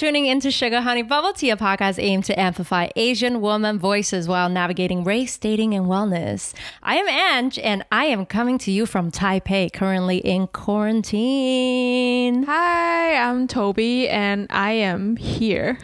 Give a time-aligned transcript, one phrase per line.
[0.00, 4.48] tuning into Sugar Honey Bubble Tea, a podcast aimed to amplify Asian woman voices while
[4.48, 6.54] navigating race, dating, and wellness.
[6.82, 12.44] I am Ange, and I am coming to you from Taipei, currently in quarantine.
[12.44, 15.78] Hi, I'm Toby, and I am here.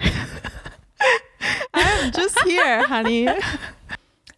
[1.75, 3.29] I'm just here, honey.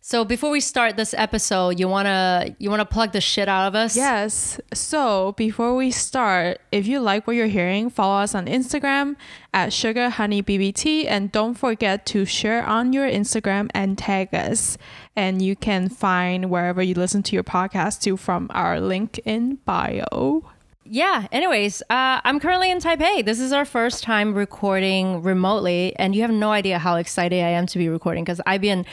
[0.09, 3.75] So before we start this episode, you wanna you wanna plug the shit out of
[3.75, 3.95] us?
[3.95, 4.59] Yes.
[4.73, 9.17] So before we start, if you like what you're hearing, follow us on Instagram
[9.53, 14.79] at Sugar Honey BBT, and don't forget to share on your Instagram and tag us.
[15.15, 19.57] And you can find wherever you listen to your podcast to from our link in
[19.67, 20.43] bio.
[20.87, 21.27] Yeah.
[21.31, 23.27] Anyways, uh, I'm currently in Taipei.
[23.27, 27.51] This is our first time recording remotely, and you have no idea how excited I
[27.51, 28.87] am to be recording because I've been.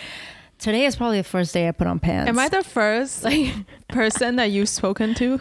[0.59, 2.30] Today is probably the first day I put on pants.
[2.30, 3.53] Am I the first like?
[3.89, 5.39] person that you've spoken to?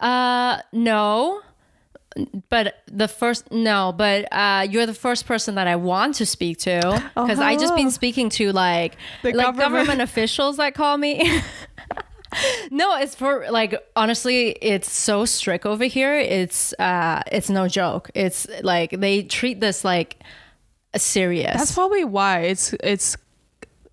[0.00, 1.42] Uh, no.
[2.48, 6.58] But the first no, but uh, you're the first person that I want to speak
[6.60, 6.80] to
[7.14, 7.90] because I just been Oh.
[7.90, 9.72] speaking to like The like government.
[9.72, 11.30] government officials that call me.
[12.72, 16.14] no, it's for like honestly, it's so strict over here.
[16.18, 18.10] It's uh, it's no joke.
[18.14, 20.16] It's like they treat this like
[20.96, 21.56] serious.
[21.56, 23.16] That's probably why it's it's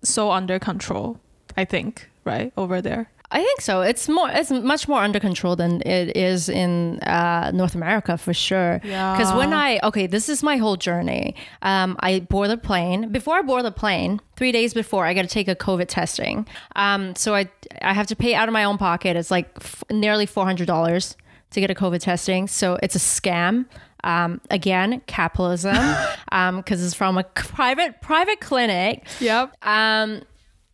[0.02, 1.18] so under control.
[1.56, 3.10] I think right over there.
[3.28, 3.80] I think so.
[3.80, 4.30] It's more.
[4.30, 8.80] It's much more under control than it is in uh, North America for sure.
[8.84, 9.16] Yeah.
[9.16, 11.34] Because when I okay, this is my whole journey.
[11.62, 13.10] Um, I board the plane.
[13.10, 16.46] Before I board the plane, three days before, I got to take a COVID testing.
[16.76, 17.50] Um, so I
[17.82, 19.16] I have to pay out of my own pocket.
[19.16, 21.16] It's like f- nearly four hundred dollars
[21.50, 22.46] to get a COVID testing.
[22.46, 23.66] So it's a scam.
[24.06, 25.74] Um, again, capitalism,
[26.30, 29.06] because it's from a private private clinic.
[29.20, 29.52] Yep.
[29.62, 30.22] Um,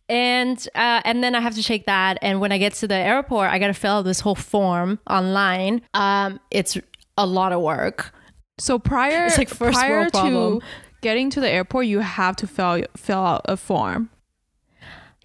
[0.07, 2.19] and uh, and then I have to take that.
[2.21, 4.99] And when I get to the airport, I got to fill out this whole form
[5.09, 5.81] online.
[5.93, 6.77] Um, it's
[7.17, 8.13] a lot of work.
[8.59, 10.61] So prior It's like first prior to
[11.01, 14.09] getting to the airport, you have to fill fill out a form.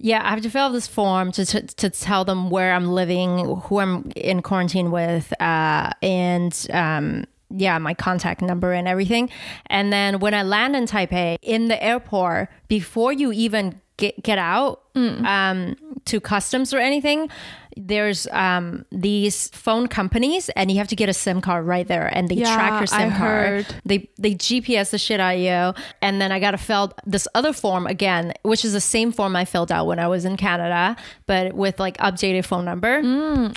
[0.00, 2.86] Yeah, I have to fill out this form to, to, to tell them where I'm
[2.86, 9.30] living, who I'm in quarantine with, uh, and um, yeah, my contact number and everything.
[9.66, 14.38] And then when I land in Taipei, in the airport, before you even get, get
[14.38, 17.30] out um, to customs or anything,
[17.78, 22.06] there's um, these phone companies, and you have to get a SIM card right there,
[22.14, 23.18] and they Yeah, track your SIM I card.
[23.64, 23.66] heard.
[23.84, 27.26] They they GPS the shit out of you, and then I got to fill this
[27.34, 30.36] other form again, which is the same form I filled out when I was in
[30.36, 30.96] Canada,
[31.26, 32.98] but with like updated phone number.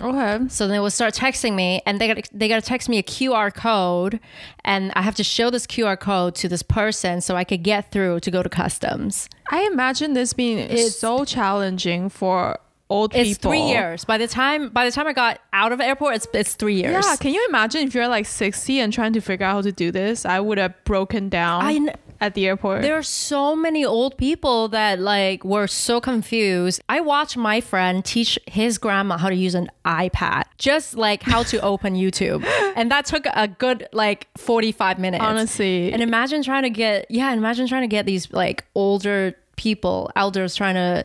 [0.02, 0.48] Okay.
[0.50, 2.98] So then they will start texting me, and they got they got to text me
[2.98, 4.20] a QR code,
[4.64, 7.92] and I have to show this QR code to this person so I could get
[7.92, 9.30] through to go to customs.
[9.50, 12.58] I imagine this being so challenging for
[12.92, 13.52] old It's people.
[13.52, 14.06] three years.
[14.06, 16.76] By the time by the time I got out of the airport, it's it's three
[16.76, 17.06] years.
[17.06, 19.72] Yeah, can you imagine if you're like 60 and trying to figure out how to
[19.72, 20.26] do this?
[20.26, 22.82] I would have broken down I kn- at the airport.
[22.84, 26.82] There are so many old people that like were so confused.
[26.90, 31.42] I watched my friend teach his grandma how to use an iPad, just like how
[31.44, 32.46] to open YouTube.
[32.76, 35.24] And that took a good like 45 minutes.
[35.24, 35.92] Honestly.
[35.94, 40.56] And imagine trying to get yeah, imagine trying to get these like older people, elders
[40.56, 41.04] trying to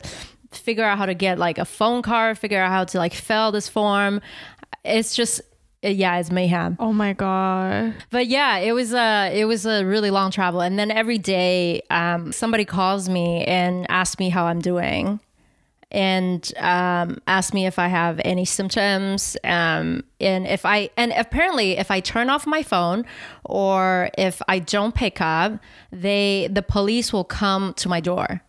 [0.51, 3.51] figure out how to get like a phone card, figure out how to like fill
[3.51, 4.21] this form.
[4.83, 5.41] It's just
[5.83, 7.93] yeah, it's mayhem oh my god.
[8.09, 11.81] but yeah it was a it was a really long travel and then every day
[11.89, 15.19] um, somebody calls me and asks me how i'm doing
[15.91, 21.77] and um, asks me if i have any symptoms um, and if i and apparently
[21.77, 23.05] if i turn off my phone
[23.45, 25.53] or if i don't pick up
[25.91, 28.41] they the police will come to my door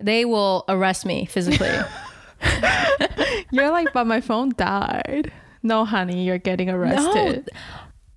[0.00, 1.70] they will arrest me physically.
[3.50, 5.32] You're like, but my phone died.
[5.62, 7.48] No, honey, you're getting arrested.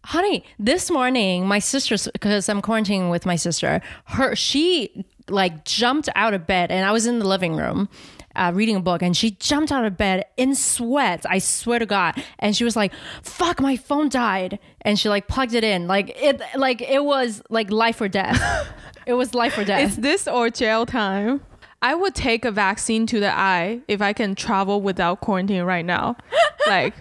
[0.03, 6.07] honey this morning my sister's because i'm quarantining with my sister her she like jumped
[6.15, 7.89] out of bed and i was in the living room
[8.37, 11.85] uh, reading a book and she jumped out of bed in sweat i swear to
[11.85, 12.13] god.
[12.39, 14.59] And she was like fuck my phone died.
[14.81, 15.87] And she like plugged it in.
[15.87, 18.39] Like it like it was like life or death.
[19.07, 19.81] It was life or death.
[19.87, 21.39] It's this or jail time.
[21.81, 25.85] I would take a vaccine to the eye if I can travel without quarantine right
[25.85, 26.17] now.
[26.67, 26.93] like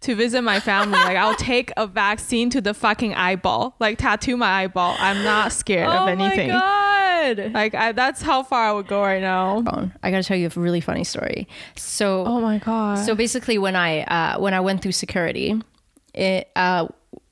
[0.00, 0.98] to visit my family.
[0.98, 3.76] Like I'll take a vaccine to the fucking eyeball.
[3.78, 4.96] Like tattoo my eyeball.
[4.98, 6.50] I'm not scared of anything.
[6.50, 6.90] oh my god
[7.52, 9.62] Like I, that's how far I would go right now.
[10.02, 11.46] I gotta tell you a really funny story.
[11.76, 12.96] So Oh my god.
[12.98, 15.60] So basically, when I uh, when I went through security,
[16.14, 16.88] it, uh,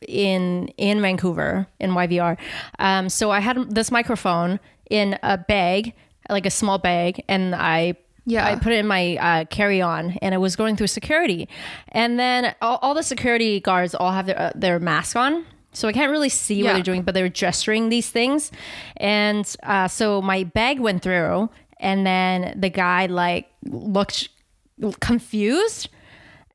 [0.06, 2.36] in in Vancouver in YVR,
[2.78, 4.60] um, so I had this microphone
[4.90, 5.94] in a bag,
[6.28, 7.94] like a small bag, and I.
[8.30, 8.44] Yeah.
[8.46, 11.48] I put it in my uh, carry on and it was going through security.
[11.92, 15.46] And then all, all the security guards all have their, uh, their mask on.
[15.72, 18.52] so I can't really see what they're doing, but they're gesturing these things.
[18.98, 21.48] And uh, so my bag went through,
[21.80, 24.28] and then the guy like looked
[25.00, 25.88] confused.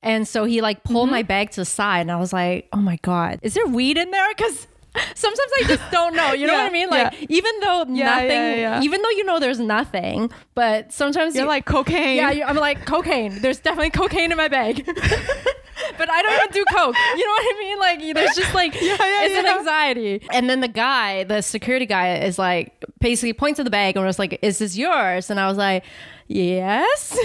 [0.02, 1.12] And so he like pulled Mm-hmm.
[1.16, 3.98] my bag to the side, and I was like, "Oh my god, is there weed
[3.98, 4.68] in there?" Because
[5.16, 6.34] sometimes I just don't know.
[6.34, 6.90] You know Yeah, what I mean?
[6.90, 7.26] Like yeah.
[7.30, 12.18] even though nothing, even though you know there's nothing, but sometimes You're you, like cocaine.
[12.18, 13.42] yeah, you- I'm like cocaine.
[13.42, 14.86] There's definitely cocaine in my bag.
[15.98, 16.96] but I don't even do coke.
[17.18, 17.80] You know what I mean?
[17.80, 20.28] Like there's just like it's an anxiety.
[20.32, 24.06] And then the guy, the security guy, is like basically points to the bag and
[24.06, 25.84] was like, "Is this yours?" And I was like,
[26.34, 27.16] "Yes."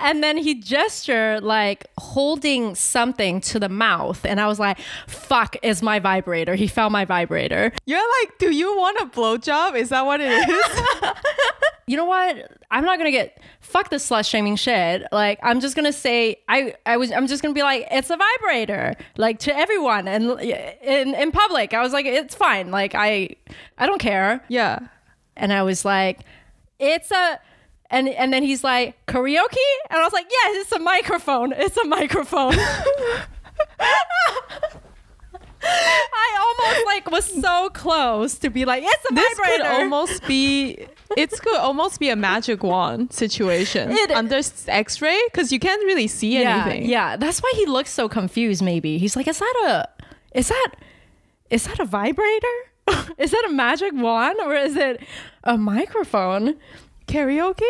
[0.00, 5.56] and then he gestured like holding something to the mouth, and I was like, "Fuck!"
[5.62, 6.54] Is my vibrator?
[6.54, 7.72] He found my vibrator.
[7.86, 9.76] You're like, do you want a blowjob?
[9.76, 11.10] Is that what it is?
[11.86, 12.50] you know what?
[12.70, 15.06] I'm not gonna get fuck the slut shaming shit.
[15.12, 18.16] Like I'm just gonna say I I was I'm just gonna be like it's a
[18.16, 21.74] vibrator like to everyone and in in public.
[21.74, 22.70] I was like it's fine.
[22.70, 23.36] Like I
[23.78, 24.42] I don't care.
[24.48, 24.80] yeah.
[25.38, 26.20] And I was like
[26.78, 27.38] it's a
[27.90, 29.56] and and then he's like karaoke
[29.90, 31.52] and I was like yes it's a microphone.
[31.56, 32.54] It's a microphone.
[35.68, 39.62] I almost like was so close to be like it's a This vibrator.
[39.64, 40.86] could almost be.
[41.16, 46.06] It could almost be a magic wand situation It- under X-ray because you can't really
[46.08, 46.88] see yeah, anything.
[46.88, 48.62] Yeah, that's why he looks so confused.
[48.62, 49.88] Maybe he's like, "Is that a?
[50.38, 50.72] Is that?
[51.50, 52.56] Is that a vibrator?
[53.18, 55.02] is that a magic wand or is it
[55.44, 56.56] a microphone?"
[57.06, 57.62] Karaoke?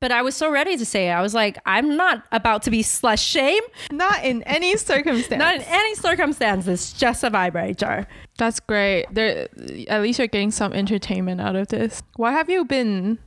[0.00, 1.12] But I was so ready to say it.
[1.12, 3.62] I was like, "I'm not about to be slut shame.
[3.92, 5.38] Not in any circumstance.
[5.44, 6.92] Not in any circumstances.
[6.92, 8.06] Just a vibrator."
[8.38, 9.06] That's great.
[9.10, 9.48] There,
[9.88, 12.02] at least you're getting some entertainment out of this.
[12.16, 13.18] What have you been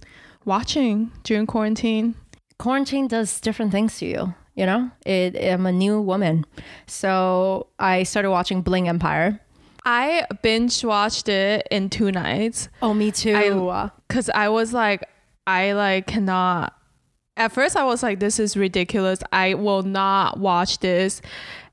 [0.44, 2.15] watching during quarantine?
[2.57, 4.33] Quarantine does different things to you.
[4.56, 6.45] You know, it, I'm a new woman,
[6.86, 9.39] so I started watching Bling Empire.
[9.85, 13.35] I binge watched it in two nights Oh, me too.
[13.35, 15.03] I- because I was like,
[15.45, 16.74] I like cannot.
[17.35, 19.19] At first, I was like, this is ridiculous.
[19.31, 21.19] I will not watch this.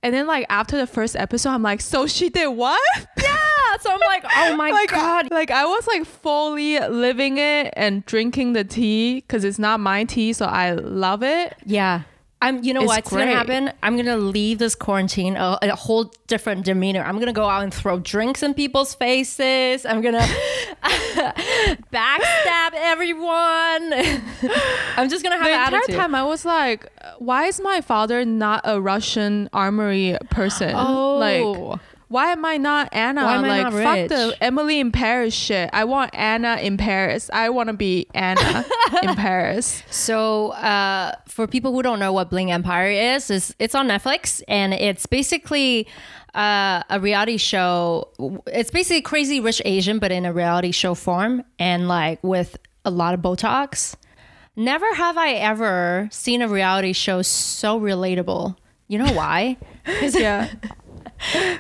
[0.02, 2.80] And then, like after the first episode, I'm like, so she did what?
[3.22, 3.36] yeah.
[3.80, 8.04] So I'm like, "Oh my like, god." Like I was like fully living it and
[8.06, 11.54] drinking the tea because it's not my tea, so I love it.
[11.66, 12.02] Yeah.
[12.42, 13.70] I'm, you know It's what's gonna happen?
[13.82, 17.02] I'm gonna leave this quarantine a, a whole different demeanor.
[17.02, 19.84] I'm gonna go out and throw drinks in people's faces.
[19.84, 20.20] I'm gonna
[21.92, 23.92] backstab everyone.
[24.96, 25.96] I'm just gonna have the an entire attitude.
[25.96, 30.72] time I was like, why is my father not a Russian armory person?
[30.74, 31.18] Oh.
[31.18, 33.22] Like, why am I not Anna?
[33.22, 34.08] Why am I like, not fuck rich?
[34.08, 35.70] the Emily in Paris shit.
[35.72, 37.30] I want Anna in Paris.
[37.32, 38.64] I want to be Anna
[39.04, 39.84] in Paris.
[39.90, 44.42] So, uh, for people who don't know what Bling Empire is, is it's on Netflix
[44.48, 45.86] and it's basically
[46.34, 48.08] uh, a reality show.
[48.48, 52.90] It's basically Crazy Rich Asian, but in a reality show form and like with a
[52.90, 53.94] lot of Botox.
[54.56, 58.56] Never have I ever seen a reality show so relatable.
[58.88, 59.58] You know why?
[60.02, 60.48] Yeah.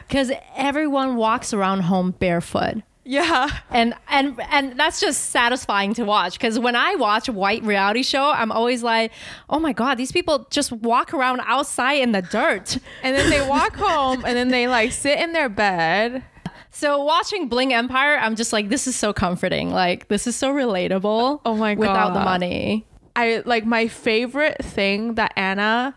[0.08, 2.82] Because everyone walks around home barefoot.
[3.04, 3.48] Yeah.
[3.70, 8.04] and and and that's just satisfying to watch because when i watch a white reality
[8.04, 9.10] show i'm always like
[9.48, 13.44] oh my god these people just walk around outside in the dirt And then they
[13.48, 16.22] walk home and then they like sit in their bed.
[16.70, 20.52] so watching bling empire i'm just like this is so comforting like this is so
[20.52, 21.80] relatable Oh my god.
[21.80, 22.86] without the money
[23.16, 25.96] I like my favorite thing that Anna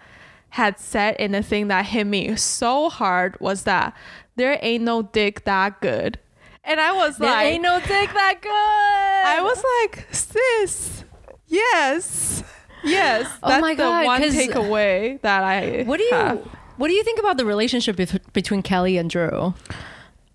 [0.53, 3.91] had said in the thing that hit me so hard was that
[4.35, 6.19] there ain't no dick that good.
[6.63, 11.03] And I was like there like ain't no dick that good I was like, sis,
[11.47, 12.43] yes.
[12.83, 13.27] Yes.
[13.41, 16.37] Oh That's my God, the one takeaway that I what do you have.
[16.77, 17.97] what do you think about the relationship
[18.33, 19.55] between kelly and drew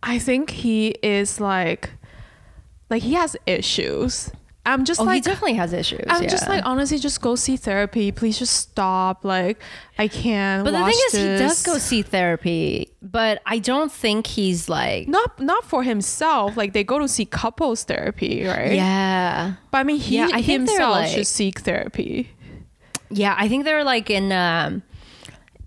[0.02, 1.90] I think he is like
[2.90, 4.32] like he has issues.
[4.72, 8.12] I'm just oh he definitely has issues I'm just like honestly just go see therapy.
[8.12, 9.24] Please just stop.
[9.24, 9.60] Like
[9.98, 10.64] I can't.
[10.64, 15.08] but the thing is he does go see therapy but i don't think he's like
[15.08, 16.56] not not for himself.
[16.56, 18.72] Like they go to see couples therapy, right?
[18.72, 22.30] yeah But I mean, he Yeah, I himself like- should seek therapy.
[23.10, 24.82] Yeah, I think they're like in um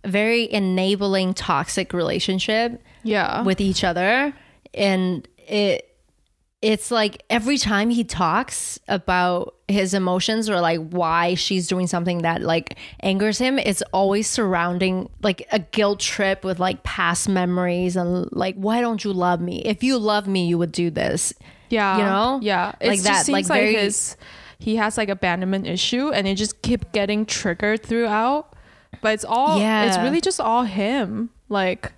[0.05, 3.43] very enabling toxic relationship Yeah.
[3.43, 4.33] with each other
[4.73, 5.87] and it
[6.61, 12.19] it's like every time he talks about his emotions or like why she's doing something
[12.19, 17.95] that like angers him it's always surrounding like a guilt trip with like past memories
[17.95, 21.33] and like why don't you love me if you love me you would do this
[21.71, 21.97] yeah.
[21.97, 22.39] you know?
[22.41, 22.73] Yeah.
[22.79, 24.17] It Like just that, seems like, like, his
[24.59, 28.53] he has like abandonment issue, and it just keep getting triggered throughout.
[29.01, 29.59] But it's all.
[29.59, 31.31] yeah It's really just all him.
[31.49, 31.91] Like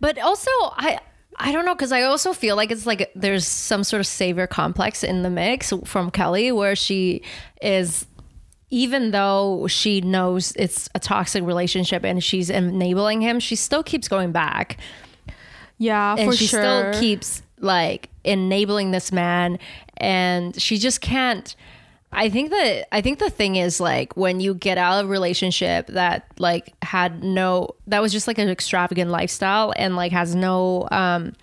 [0.00, 0.98] But also, I
[1.38, 4.46] I don't know because I also feel like it's like there's some sort of savior
[4.46, 7.22] complex in the mix from Kelly where she
[7.62, 8.06] is.
[8.70, 14.08] Even though she knows it's a toxic relationship and she's enabling him, she still keeps
[14.08, 14.76] going back.
[15.78, 16.60] Yeah, and for she sure.
[16.92, 19.58] still keeps like enabling this man
[19.96, 21.56] and she just can't
[22.10, 25.08] I think that I think the thing is like when you get out of a
[25.08, 30.34] relationship that like had no that was just like an extravagant lifestyle and like has
[30.34, 31.34] no um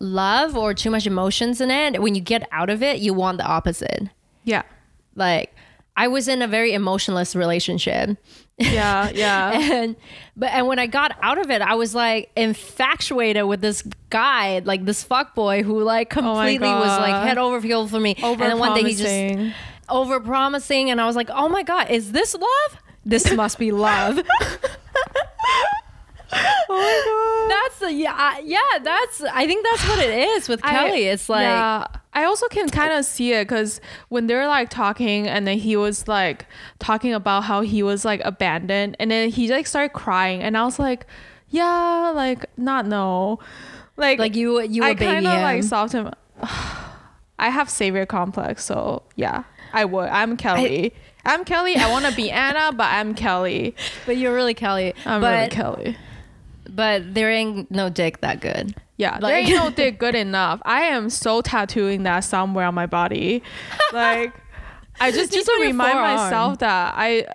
[0.00, 3.38] love or too much emotions in it when you get out of it you want
[3.38, 4.08] the opposite
[4.44, 4.62] yeah.
[5.14, 5.54] like
[5.96, 8.18] I was in a very emotionless relationship
[8.58, 9.52] Yeah, yeah.
[9.52, 9.96] and
[10.36, 14.60] but and when I got out of it, I was like infatuated with this guy,
[14.64, 18.14] like this fuck boy who like completely was like Oh head over heels for me.
[18.22, 19.56] and then one day he just
[19.88, 22.78] over promising, and I was like, oh my god, is this love?
[23.04, 24.20] This must be love.
[26.32, 27.50] oh my god.
[27.50, 28.78] that's the yeah I- yeah.
[28.82, 31.04] That's I think that's what it is with Kelly.
[31.04, 35.26] it's like yeah, I also can kind of see it because when they're like talking
[35.28, 36.46] and then he was like
[36.78, 40.64] talking about how he was like abandoned and then he like started crying and I
[40.64, 41.06] was like,
[41.50, 43.38] yeah, like not no,
[43.96, 46.10] like like you you I kind of like soft him.
[47.38, 49.44] I have savior complex, so yeah,
[49.76, 50.08] I would.
[50.08, 50.92] I'm Kelly.
[51.24, 51.76] I, am Kelly.
[51.76, 53.74] I want to be Anna, but I'm Kelly.
[54.06, 54.94] but you're really Kelly.
[55.04, 55.96] I'm but really Kelly.
[56.68, 58.74] but there ain't no dick that good.
[58.96, 60.60] Yeah, there Like- ain't no dick good enough.
[60.64, 63.42] I am so tattooing that somewhere on my body.
[63.92, 64.32] Like,
[64.98, 66.16] I just need to remind forearm.
[66.16, 67.26] myself that I,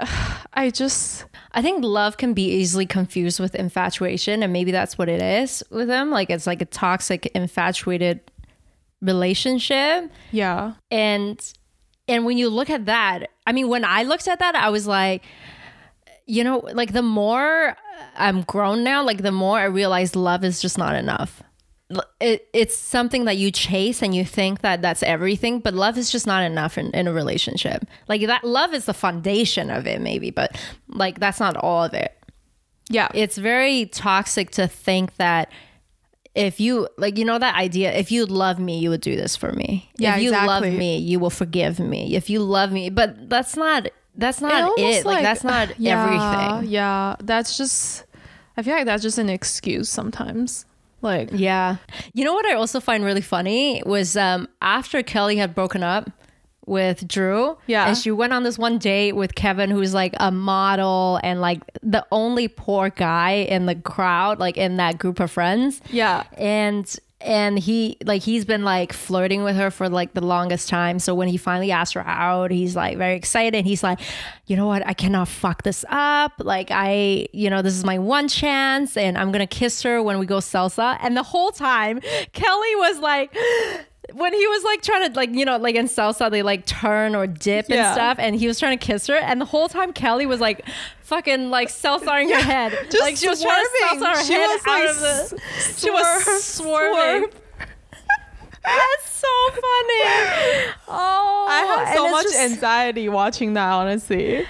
[0.54, 5.08] I just I think love can be easily confused with infatuation, and maybe that's what
[5.10, 6.10] it is with him.
[6.10, 8.20] Like it's like a toxic, infatuated
[9.02, 10.12] relationship.
[10.32, 11.40] yeah, And
[12.08, 14.88] and when you look at that, I mean, when I looked at that, I was
[14.88, 15.24] like,
[16.26, 17.76] you know, like the more
[18.16, 21.44] I'm grown now, like the more I realize love is just not enough.
[22.22, 26.10] It, it's something that you chase and you think that that's everything, but love is
[26.10, 27.86] just not enough in, in a relationship.
[28.08, 31.94] Like that love is the foundation of it, maybe, but like that's not all of
[31.94, 32.18] it
[32.92, 35.52] yeah, it's very toxic to think that
[36.34, 39.36] if you like you know that idea if you love me you would do this
[39.36, 39.90] for me.
[39.98, 42.16] Yeah, if you love me you will forgive me.
[42.16, 45.06] If you love me but that's not that's not almost it.
[45.06, 46.72] Like, that's not yeah, everything.
[46.72, 48.06] Yeah, that's just.
[48.58, 50.66] I feel like that's just an excuse sometimes.
[51.02, 51.78] Like, yeah.
[52.14, 56.10] You know what i also find really funny was um after kelly had broken up
[56.72, 57.58] with Drew.
[57.68, 57.88] Yeah.
[57.88, 61.62] And she went on this one date with Kevin, who's like a model and like
[61.84, 65.82] the only poor guy in the crowd, like in that group of friends.
[65.92, 70.68] yeah, and and he like he's been like flirting with her for like the longest
[70.70, 74.00] time so when he finally asked her out he's like very excited he's like
[74.48, 78.00] you know what i cannot fuck this up like i you know this is my
[78.00, 82.00] one chance and i'm gonna kiss her when we go salsa and the whole time
[82.34, 83.36] kelly was like
[84.14, 87.16] when he was like trying to like you know like in salsa they like turn
[87.16, 89.94] or dip and stuff and he was trying to kiss her and the whole time
[89.94, 90.64] kelly was like
[91.02, 94.04] fucking like salsaing her head just like she was trying to swerving.
[94.08, 95.42] salsa her She head was, out like, of the
[95.78, 97.30] she was swerving.
[97.30, 97.42] swerve.
[98.64, 100.72] That's so funny.
[100.88, 103.72] Oh, I have so much just- anxiety watching that.
[103.72, 104.46] Honestly,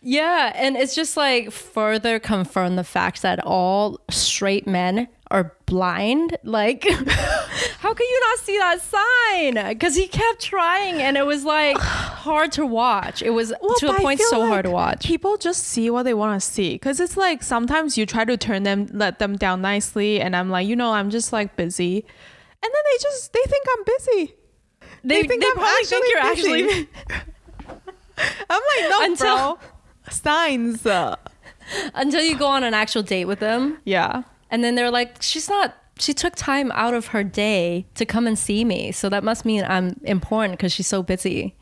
[0.00, 6.36] Yeah, and it's just like further confirm the fact that all straight men are blind.
[6.44, 9.68] Like, how can you not see that sign?
[9.68, 13.22] Because he kept trying, and it was like hard to watch.
[13.22, 15.06] It was to a point so like hard to watch.
[15.06, 18.36] People just see what they want to see because it's like sometimes you try to
[18.36, 21.96] turn them, let them down nicely, and I'm like, you know, I'm just like busy,
[21.96, 24.34] and then they just they think I'm busy.
[25.04, 26.88] They, think they I'm probably think you're actually actually.
[28.50, 29.58] I'm like, no, Until- bro.
[30.08, 30.86] Signs.
[30.86, 31.16] Uh,
[31.94, 34.22] until you go on an actual date with them, yeah.
[34.50, 35.74] And then they're like, she's not.
[35.98, 39.44] She took time out of her day to come and see me, so that must
[39.44, 41.56] mean I'm important because she's so busy.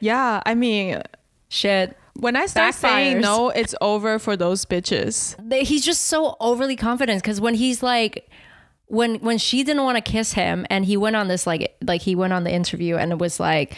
[0.00, 0.42] Yeah.
[0.46, 1.02] I mean,
[1.48, 1.96] Shit.
[2.14, 5.36] when I start saying no, it's over for those bitches.
[5.66, 8.28] he's just so overly confident because when he's like
[8.86, 12.02] when when she didn't want to kiss him and he went on this like like
[12.02, 13.76] he went on the interview and it was like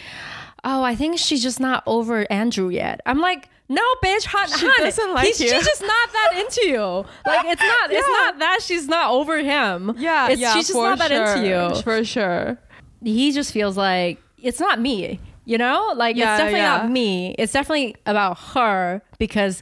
[0.65, 4.65] oh i think she's just not over andrew yet i'm like no bitch hun, She
[4.65, 5.49] hun, doesn't like he's, you.
[5.49, 6.81] she's just not that into you
[7.25, 10.29] like it's not it's not that she's not over him Yeah.
[10.29, 10.53] it's, yeah.
[10.53, 12.57] she's just not that sure, into you For sure.
[13.03, 16.77] he just feels like it's not me you know like Yeah, it's definitely yeah.
[16.77, 19.61] not me it's definitely about her because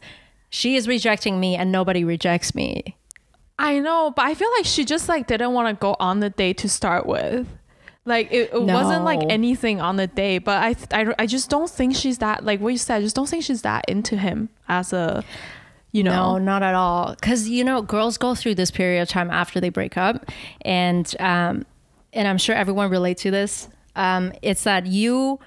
[0.49, 2.95] she is rejecting me and nobody rejects me
[3.57, 6.29] I know, but I feel like she just like didn't want to go on the
[6.29, 7.47] date to start with.
[8.07, 11.69] Like it, it wasn't like anything on the day, but I, I I just don't
[11.69, 12.97] think she's that like what you said.
[12.97, 15.23] I just don't think she's that into him as a,
[15.91, 16.33] you know.
[16.33, 17.15] No, not at all.
[17.15, 20.29] Because you know, girls go through this period of time after they break up,
[20.61, 21.65] and um,
[22.13, 23.69] and I'm sure everyone relate to this.
[23.95, 25.39] Um, it's that you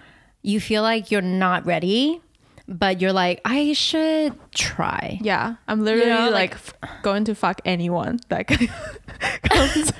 [0.43, 2.21] you feel like you're not ready,
[2.67, 5.19] but you're like, I should try.
[5.23, 8.49] Yeah, I'm literally know, like, like- f- going to fuck anyone that
[9.45, 9.93] comes.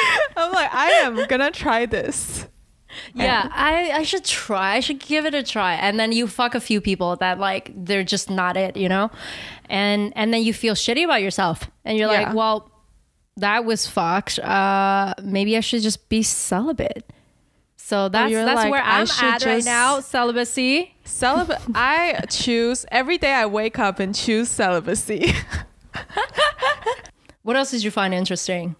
[0.36, 2.46] I'm like, I am gonna try this.
[3.14, 4.74] Yeah, I, I should try.
[4.76, 5.74] I should give it a try.
[5.74, 9.10] And then you fuck a few people that like they're just not it, you know?
[9.68, 11.70] And and then you feel shitty about yourself.
[11.84, 12.22] And you're Yeah.
[12.28, 12.70] like, well,
[13.36, 14.38] that was fucked.
[14.38, 17.04] Uh maybe I should just be celibate.
[17.76, 20.94] So that's that's like, where I I'm at right now, celibacy.
[21.04, 21.60] Celibate.
[21.74, 23.32] I choose every day.
[23.32, 25.32] I wake up and choose celibacy.
[27.42, 28.76] What else did you find interesting?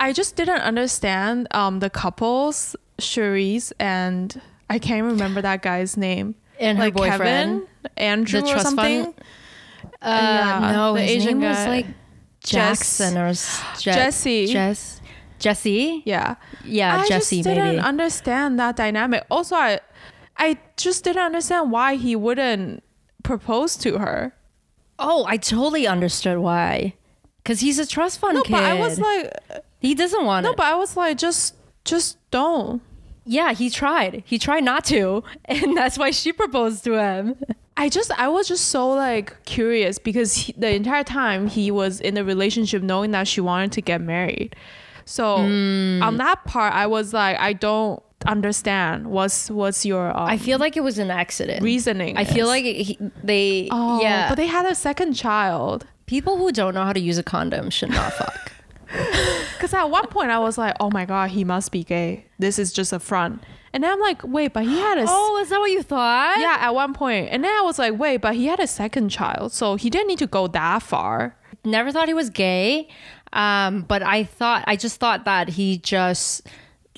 [0.00, 6.34] I just didn't understand um the couples, Cherise and I can't remember that guy's name.
[6.58, 7.20] And her like boyfriend.
[7.20, 9.04] Kevin, Andrew The or something.
[9.04, 9.14] fund?
[10.02, 10.08] Uh,
[10.62, 11.86] yeah, no, the his Asian name was like
[12.42, 14.46] Jackson or s- Je- Jesse.
[14.46, 15.00] Jess.
[15.38, 16.02] Jesse?
[16.04, 16.34] Yeah.
[16.64, 17.06] Yeah, Jesse, maybe.
[17.06, 17.78] I Jesse just didn't maybe.
[17.78, 19.24] understand that dynamic.
[19.30, 19.80] Also, I,
[20.36, 22.82] I just didn't understand why he wouldn't
[23.22, 24.34] propose to her.
[24.98, 26.94] Oh, I totally understood why.
[27.44, 28.52] Cause he's a trust fund No, kid.
[28.52, 29.32] but I was like,
[29.80, 30.48] he doesn't want it.
[30.48, 30.56] no, it.
[30.56, 32.80] but I was like, just, just don't.
[33.24, 34.22] yeah, he tried.
[34.26, 37.36] He tried not to, and that's why she proposed to him.
[37.76, 42.00] I just, I was just so like curious because he, the entire time he was
[42.00, 44.54] in a relationship, knowing that she wanted to get married.
[45.06, 46.02] So Hmm.
[46.02, 49.06] on that part, I was like, I don't understand.
[49.06, 51.62] What's, what's your um, I feel like it was an accident.
[51.62, 52.16] reasoning?
[52.18, 53.68] I feel like he, they.
[53.70, 55.86] oh, yeah, but they had a second child.
[56.06, 58.52] people who don't know how to use a condom should not fuck.
[59.52, 62.26] Because at one point I was like, oh my god, he must be gay.
[62.38, 63.42] This is just a front.
[63.72, 66.38] And then I'm like, wait, but he had a oh, is that what you thought?
[66.40, 67.28] yeah at one point.
[67.30, 70.08] And then I was like, wait, but he had a second child, so he didn't
[70.08, 71.36] need to go that far.
[71.64, 72.88] never thought he was gay
[73.32, 76.46] um but i thought i just thought that he just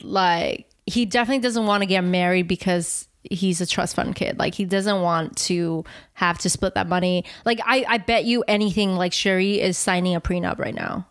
[0.03, 4.55] like he definitely doesn't want to get married because he's a trust fund kid like
[4.55, 8.97] he doesn't want to have to split that money like i i bet you anything
[8.97, 11.07] like Cherie is signing a prenup right now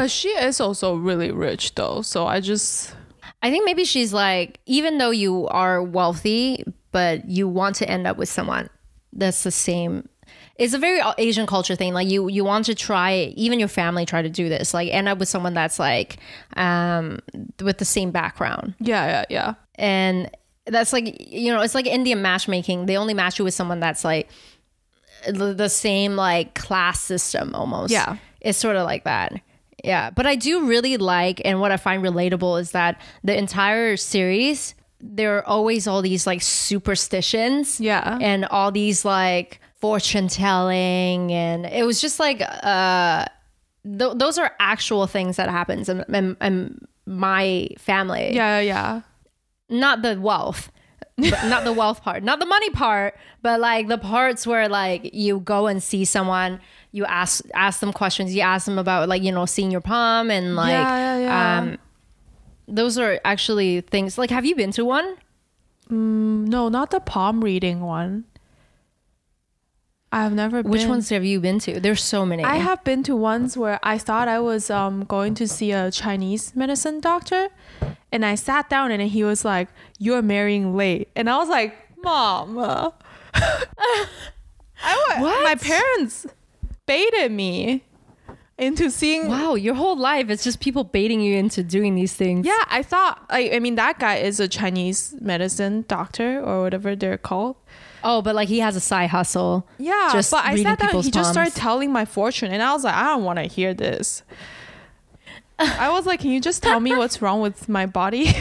[0.00, 2.96] But she is also really rich though, so I just
[3.42, 8.06] i think maybe she's like even though you are wealthy but you want to end
[8.06, 8.68] up with someone
[9.12, 10.08] that's the same.
[10.56, 11.92] It's a very asian culture thing.
[11.92, 15.06] Like you you want to try even your family try to do this like end
[15.06, 16.16] up with someone that's like
[16.56, 17.18] um
[17.60, 18.74] with the same background.
[18.80, 19.54] Yeah yeah yeah.
[19.74, 20.30] and
[20.64, 22.86] that's like you know it's like indian matchmaking.
[22.86, 24.30] They only match you with someone that's like
[25.28, 27.92] the the same like class system almost.
[27.92, 28.16] Yeah.
[28.40, 29.32] it's sort of like that
[29.84, 33.96] yeah but i do really like and what i find relatable is that the entire
[33.96, 38.18] series there are always all these like superstitions Yeah.
[38.20, 43.24] and all these like fortune telling and it was just like uh
[43.84, 49.00] th- those are actual things that happens in, in, in my family Yeah yeah yeah.
[49.70, 50.70] not the wealth
[51.20, 55.10] but not the wealth part not the money part but like the parts where like
[55.12, 56.60] you go and see someone
[56.92, 60.30] you ask ask them questions you ask them about like you know seeing your palm
[60.30, 61.58] and like Yeah, yeah, yeah.
[61.58, 61.78] um
[62.68, 65.16] those are actually things like have you been to one
[65.90, 68.24] Mm, No, not the palm reading one.
[70.12, 73.14] I've never which ones have you been to there's so many I have been to
[73.14, 77.48] ones where I thought I was um going to see a Chinese medicine doctor,
[78.12, 81.74] and I sat down and he was like, "You're marrying late," and I was like,
[82.02, 82.58] "Mom,
[83.34, 85.42] I What?
[85.44, 86.26] my parents
[86.86, 87.84] baited me
[88.58, 92.46] into seeing." wow your whole life it's just people baiting you into doing these things
[92.46, 93.24] Yeah, I thought.
[93.30, 97.56] I, I mean, that guy is a Chinese medicine doctor or whatever they're called.
[98.04, 100.76] oh but like he has a side hustle Yeah, Just but I down.
[100.78, 103.44] people's He just started telling my fortune, and I was like, I don't want to
[103.44, 104.22] hear this.
[105.60, 108.32] I was like, can you just tell me what's wrong with my body,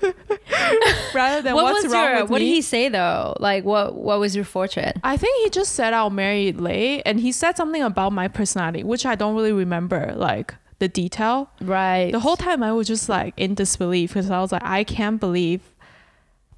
[1.14, 2.46] rather than what what's wrong your with what me?
[2.48, 5.92] did he say though like what what was your fortune I think he just said
[5.92, 10.12] I'll marry late, and he said something about my personality, which I don't really remember,
[10.16, 11.50] like the detail.
[11.60, 14.84] right The whole time I was just like in disbelief because I was like, I
[14.84, 15.60] can't believe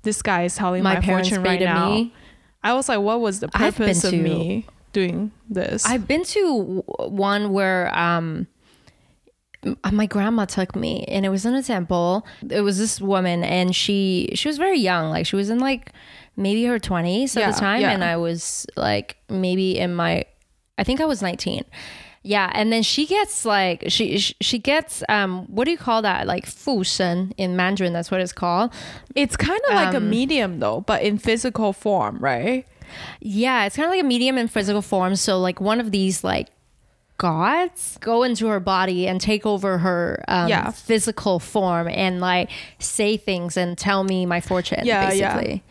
[0.02, 1.90] this guy is telling My my, parents fortune right now.
[1.90, 2.14] me.
[2.62, 5.84] I was like, what was the purpose of to- me doing this?
[5.86, 8.46] I've been to one where um
[9.92, 12.26] my grandma took me and it was in a temple.
[12.48, 15.92] It was this woman and she she was very young, like she was in like
[16.36, 17.90] maybe her 20s at Yeah, the time yeah.
[17.92, 20.24] and I was like maybe in my
[20.78, 21.64] I think I was 19.
[22.22, 26.26] Yeah, and then she gets like she she gets um what do you call that?
[26.26, 28.72] Like fu shen in Mandarin that's what it's called.
[29.14, 32.66] It's kind of like a Um, medium though, but in physical form, right?
[33.20, 35.16] Yeah, it's kind of like a medium in physical form.
[35.16, 36.48] So like one of these like
[37.18, 40.70] gods go into her body and take over her um, Yeah.
[40.70, 44.84] physical form and like say things and tell me my fortune.
[44.84, 45.34] Yeah, yeah.
[45.34, 45.62] basically.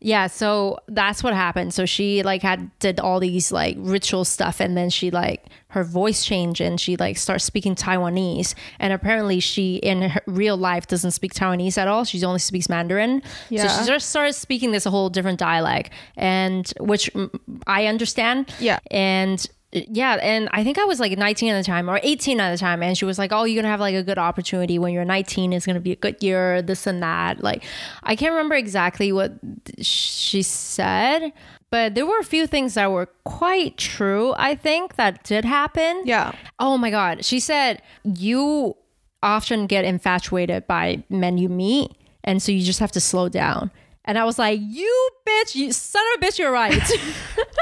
[0.00, 1.74] Yeah, so that's what happened.
[1.74, 5.82] So she like had did all these like ritual stuff and then she like her
[5.82, 10.86] voice changed and she like starts speaking Taiwanese and apparently she in her real life
[10.86, 12.04] doesn't speak Taiwanese at all.
[12.04, 13.22] She only speaks Mandarin.
[13.50, 13.66] Yeah.
[13.66, 17.28] So she just started speaking this whole different dialect and which mm,
[17.66, 18.54] I understand.
[18.60, 18.78] Yeah.
[18.92, 22.50] And yeah, and I think I was like 19 at the time or 18 at
[22.52, 24.94] the time, and she was like, "Oh, you're gonna have like a good opportunity when
[24.94, 25.52] you're 19.
[25.52, 27.64] It's gonna be a good year, this and that." Like,
[28.02, 29.32] I can't remember exactly what
[29.80, 31.32] she said,
[31.70, 34.34] but there were a few things that were quite true.
[34.38, 36.02] I think that did happen.
[36.06, 36.32] Yeah.
[36.58, 38.74] Oh my god, she said you
[39.22, 41.92] often get infatuated by men you meet,
[42.24, 43.70] and so you just have to slow down.
[44.08, 46.72] And I was like, "You bitch, you son of a bitch, you're right."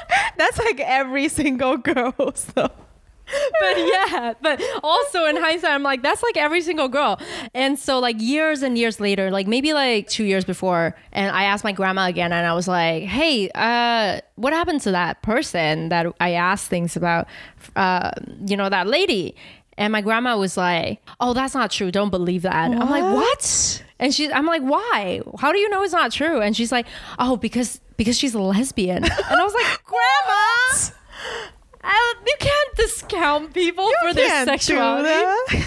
[0.38, 2.14] That's like every single girl.
[2.37, 2.70] So.
[3.61, 7.18] but yeah, but also in hindsight, I'm like, that's like every single girl.
[7.54, 11.42] And so like years and years later, like maybe like two years before, and I
[11.42, 15.88] asked my grandma again, and I was like, hey, uh, what happened to that person
[15.88, 17.26] that I asked things about?
[17.74, 18.12] Uh,
[18.46, 19.35] you know, that lady.
[19.79, 21.91] And my grandma was like, "Oh, that's not true.
[21.91, 25.21] Don't believe that." I'm like, "What?" And she, I'm like, "Why?
[25.39, 26.87] How do you know it's not true?" And she's like,
[27.19, 30.93] "Oh, because because she's a lesbian." And I was like, "Grandma."
[31.89, 35.65] I, you can't discount people for their sexuality.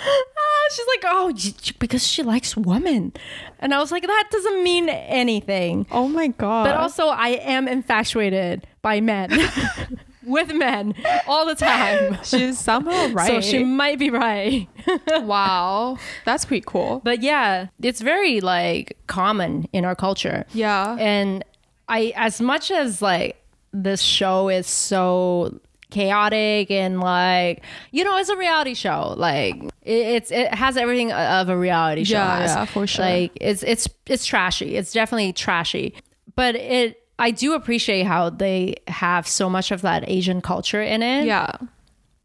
[0.00, 1.32] Ah, she's like, oh,
[1.80, 3.12] because she likes women,
[3.58, 5.86] and I was like, that doesn't mean anything.
[5.90, 6.64] Oh my god.
[6.66, 9.30] But also, I am infatuated by men,
[10.28, 10.94] with men
[11.26, 12.18] all the time.
[12.24, 13.26] she's somehow right.
[13.26, 14.68] So she might be right.
[15.08, 15.98] wow.
[16.24, 17.00] That's pretty cool.
[17.04, 20.44] But yeah, it's very like common in our culture.
[20.52, 20.96] Yeah.
[20.98, 21.44] And
[21.88, 25.60] I, as much as like this show is so
[25.90, 27.62] chaotic and like
[27.92, 32.04] you know it's a reality show like it, it's it has everything of a reality
[32.04, 33.06] show Yeah, yeah, for sure.
[33.06, 35.94] like it's it's it's trashy it's definitely trashy
[36.34, 41.02] but it i do appreciate how they have so much of that asian culture in
[41.02, 41.50] it yeah.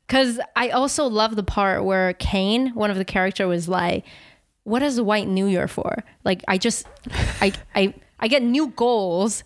[0.07, 4.05] because I also love the part where Kane, one of the character, was like,
[4.63, 6.03] "What is the White New Year for?
[6.23, 6.85] Like, I just,
[7.41, 9.43] I, I, I get new goals,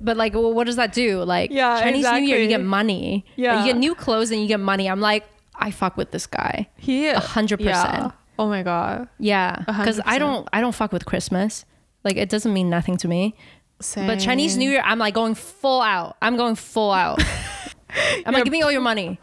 [0.00, 1.22] but like, well, what does that do?
[1.22, 3.24] Like, Yeah, Chinese New Year, you get money.
[3.36, 3.60] Yeah.
[3.60, 4.88] you get new clothes and you get money.
[4.88, 6.68] I'm like, I fuck with this guy.
[6.76, 8.12] He A hundred percent.
[8.38, 9.08] Oh my god.
[9.18, 11.64] Yeah, because I don't, I don't fuck with Christmas.
[12.02, 13.36] Like, it doesn't mean nothing to me.
[13.80, 14.06] Same.
[14.06, 16.16] But Chinese New Year, I'm like going full out.
[16.20, 17.22] I'm going full out.
[18.26, 19.18] I'm like, give me all your money.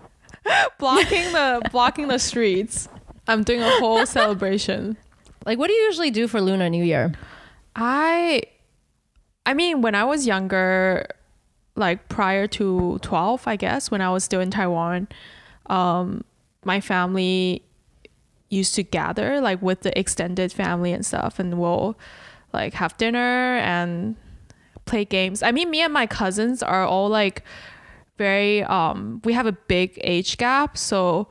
[0.79, 2.89] blocking the blocking the streets.
[3.27, 4.97] I'm doing a whole celebration.
[5.45, 7.13] Like, what do you usually do for Lunar New Year?
[7.75, 8.43] I
[9.45, 11.07] I mean, when I was younger,
[11.75, 15.07] like prior to 12, I guess, when I was still in Taiwan,
[15.67, 16.23] um
[16.65, 17.63] my family
[18.49, 21.97] used to gather like with the extended family and stuff and we'll
[22.53, 24.15] like have dinner and
[24.87, 25.43] play games.
[25.43, 27.43] I mean, me and my cousins are all like
[28.17, 31.27] very um we have a big age gap, so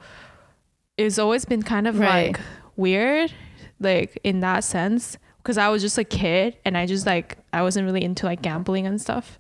[0.96, 2.28] it's always been kind of Right.
[2.32, 2.40] like
[2.76, 3.32] weird
[3.80, 7.62] like in that sense because I was just a kid and I just like I
[7.62, 9.38] wasn't really into like gambling and stuff.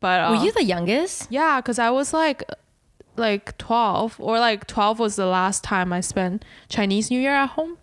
[0.00, 1.28] But uh, Were you the youngest?
[1.30, 2.44] yeah, because I was like
[3.16, 7.50] like 12 or like 12 was the last time I spent Chinese New Year at
[7.50, 7.78] home.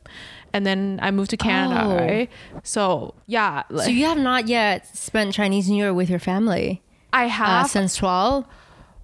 [0.53, 1.95] And then I moved to Canada, Oh.
[1.95, 2.29] right?
[2.63, 6.81] So yeah, like, So you have not yet spent Chinese New Year with your family
[7.13, 8.45] I uh, have since 12?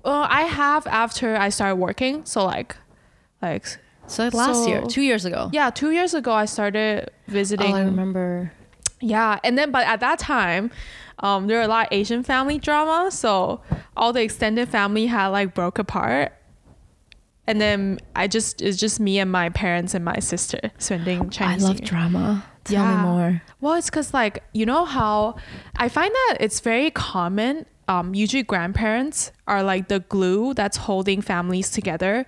[0.06, 2.26] uh, I have after I started working.
[2.26, 2.76] So like
[3.42, 3.66] like
[4.08, 5.50] So like last year, two years ago.
[5.54, 8.52] yeah, two years ago I started visiting Oh, I remember.
[9.00, 10.72] Yeah, and then but at that time,
[11.20, 13.62] um, there were a lot of Asian family drama, so
[13.96, 16.34] all the extended family had like broke apart,
[17.48, 21.64] and then I just it's just me and my parents and my sister spending Chinese.
[21.64, 21.88] I love Year.
[21.88, 22.46] drama.
[22.66, 22.96] Tell Yeah.
[22.98, 23.42] me more.
[23.62, 25.36] Well, it's because like you know how
[25.78, 27.66] I find that it's very common.
[27.88, 32.26] Um, usually grandparents are like the glue that's holding families together,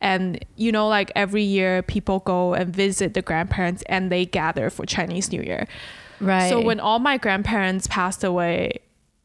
[0.00, 4.70] and you know like every year people go and visit the grandparents and they gather
[4.70, 5.66] for Chinese New Year.
[6.18, 6.48] Right.
[6.48, 8.78] So when all my grandparents passed away,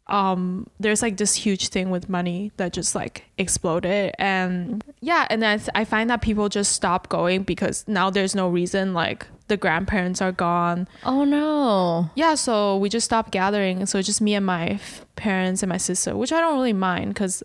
[0.07, 5.39] um, there's like this huge thing with money that just like exploded, and yeah, and
[5.45, 8.93] I, I find that people just stop going because now there's no reason.
[8.93, 10.87] Like the grandparents are gone.
[11.05, 12.09] Oh no.
[12.15, 13.85] Yeah, so we just stopped gathering.
[13.85, 16.73] So it's just me and my f- parents and my sister, which I don't really
[16.73, 17.41] mind because,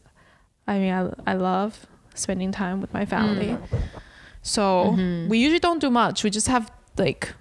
[0.67, 3.57] I mean, I I love spending time with my family.
[4.43, 4.91] So
[5.31, 6.25] we usually don't do much.
[6.25, 7.33] We just have like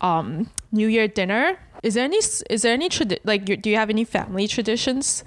[0.00, 2.18] um New Year dinner Is there any
[2.50, 5.24] is there any tradi- like do you have any family traditions?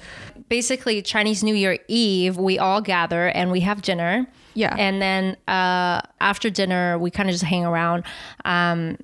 [0.50, 4.28] Basically, Chinese New Year Eve, we all gather and we have dinner.
[4.54, 4.74] Yeah.
[4.78, 8.04] And then uh, after dinner, we kind of just hang around
[8.46, 8.98] um,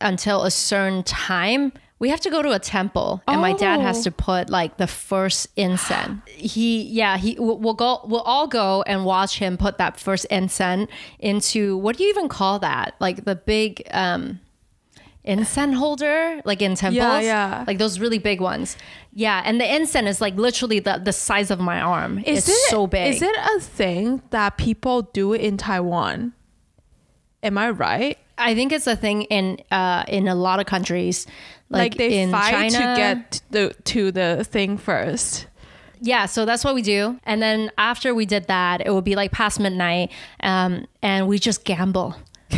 [0.00, 1.72] until a certain time.
[2.00, 4.02] We have to go to a temple, and my dad has Oh.
[4.04, 6.20] to put like the first incense.
[6.28, 7.34] he, yeah, he.
[7.38, 8.00] We'll we'll go.
[8.04, 12.28] We'll all go and watch him put that first incense into what do you even
[12.28, 12.94] call that?
[13.00, 14.38] Like the big um,
[15.24, 16.96] incense holder, like in temples.
[16.96, 17.20] yeah.
[17.20, 17.64] yeah.
[17.66, 18.76] Like those really big ones.
[19.12, 22.18] Yeah, and the incense is like literally the the size of my arm.
[22.20, 23.14] Is it's it so big.
[23.14, 26.32] Is it a thing that people do in Taiwan?
[27.42, 28.18] Am I right?
[28.36, 31.26] I think it's a thing in uh in a lot of countries,
[31.68, 32.78] Like, like, they in fight China.
[32.94, 35.46] to get the to the thing first.
[36.00, 37.18] yeah, so that's what we do.
[37.24, 41.38] And then after we did that, it would be like past midnight, um, and we
[41.40, 42.14] just gamble.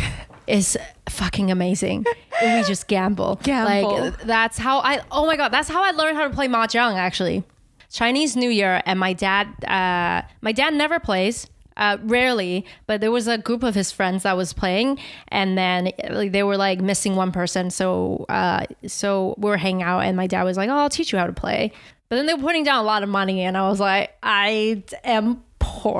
[0.51, 0.75] It's
[1.07, 2.05] fucking amazing.
[2.41, 3.35] We just gamble.
[3.43, 4.01] Gamble.
[4.01, 4.99] Like that's how I.
[5.09, 6.95] Oh my god, that's how I learned how to play mahjong.
[6.97, 7.45] Actually,
[7.89, 9.47] Chinese New Year, and my dad.
[9.63, 11.47] Uh, my dad never plays.
[11.77, 15.93] Uh, rarely, but there was a group of his friends that was playing, and then
[16.09, 17.71] like, they were like missing one person.
[17.71, 21.13] So, uh, so we were hanging out, and my dad was like, "Oh, I'll teach
[21.13, 21.71] you how to play."
[22.09, 24.83] But then they were putting down a lot of money, and I was like, "I
[25.05, 25.43] am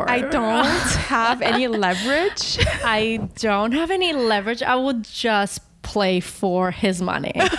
[0.10, 0.66] I don't
[1.10, 2.58] have any leverage.
[2.84, 4.62] I don't have any leverage.
[4.64, 7.34] I will just play for his money."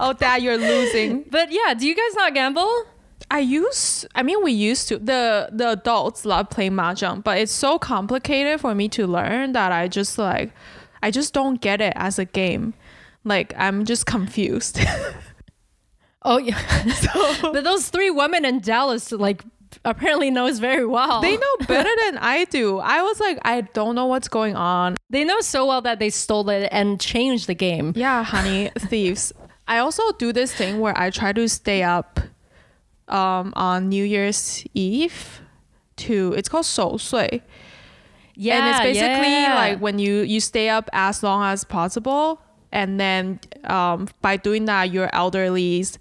[0.00, 1.24] Oh, dad, you're losing.
[1.30, 2.84] but yeah, do you guys not gamble?
[3.30, 4.04] I use.
[4.16, 4.98] I mean, we used to.
[4.98, 9.70] the The adults love playing mahjong, but it's so complicated for me to learn that
[9.70, 10.50] I just like,
[11.04, 12.74] I just don't get it as a game.
[13.24, 14.80] Like I'm just confused.
[16.24, 16.56] Oh yeah.
[17.42, 19.42] but those three women in Dallas like
[19.84, 21.20] apparently knows very well.
[21.20, 22.78] they know better than I do.
[22.78, 24.96] I was like, I don't know what's going on.
[25.10, 27.92] They know so well that they stole it and changed the game.
[27.96, 29.32] Yeah, honey, thieves.
[29.66, 32.20] I also do this thing where I try to stay up
[33.08, 35.40] um, on New Year's Eve
[35.96, 37.42] to it's called 守岁.
[38.34, 39.54] Yeah, and it's basically yeah.
[39.54, 42.40] like when you you stay up as long as possible
[42.72, 45.98] and then um, by doing that your elderlies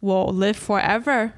[0.00, 1.34] will live forever.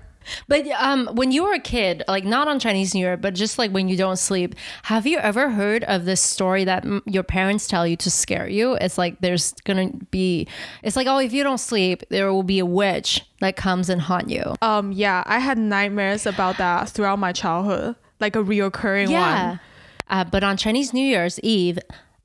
[0.48, 3.58] But um, when you were a kid, like not on Chinese New Year, but just
[3.58, 7.22] like when you don't sleep, have you ever heard of this story that mm, your
[7.22, 8.74] parents tell you to scare you?
[8.74, 10.46] It's like there's gonna be,
[10.82, 14.00] it's like oh, if you don't sleep, there will be a witch that comes and
[14.00, 14.54] haunt you.
[14.62, 19.48] Um, yeah, I had nightmares about that throughout my childhood, like a reoccurring Yeah.
[19.50, 19.60] one.
[20.10, 21.78] Uh, but on Chinese New Year's Eve,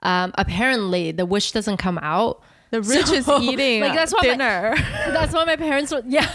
[0.04, 2.42] um, apparently the witch doesn't come out.
[2.72, 4.76] The rich is eating like, that's what my- dinner.
[5.08, 6.06] That's what my parents would.
[6.08, 6.28] Yeah,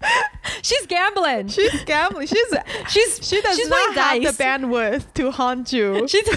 [0.62, 1.48] she's gambling.
[1.48, 2.26] she's gambling.
[2.26, 2.54] She's
[2.88, 6.06] She's she does she's not have the bandwidth to haunt you.
[6.08, 6.28] She's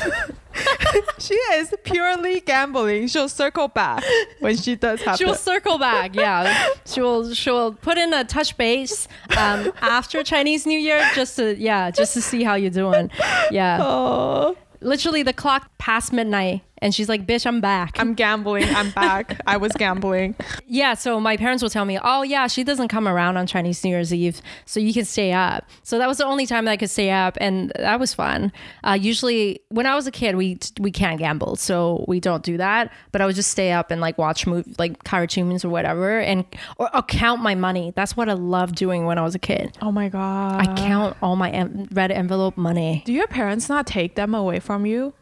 [1.18, 3.08] she is purely gambling.
[3.08, 4.04] She'll circle back
[4.40, 6.14] when she does have she will circle back.
[6.16, 7.34] Yeah, she will.
[7.34, 11.90] She will put in a touch base um, after Chinese New Year just to yeah
[11.92, 13.10] just to see how you're doing.
[13.50, 18.66] Yeah, Oh, literally the clock past midnight, and she's like, "Bitch, I'm back." I'm gambling.
[18.76, 19.40] I'm back.
[19.48, 20.36] I was gambling.
[20.74, 23.84] Yeah, so my parents will tell me, "Oh yeah, she doesn't come around on Chinese
[23.84, 26.72] New Year's Eve, so you can stay up." So that was the only time that
[26.72, 28.54] I could stay up, and that was fun.
[28.86, 32.56] Uh, usually, when I was a kid, we we can't gamble, so we don't do
[32.58, 32.90] that.
[33.12, 36.46] But I would just stay up and like watch movie, like cartoons or whatever, and
[36.78, 37.92] or, or count my money.
[37.96, 39.78] That's what I loved doing when I was a kid.
[39.82, 40.62] Oh my god.
[40.68, 43.04] I count all my en- red envelope money.
[43.06, 45.14] Do your parents not take them away from you?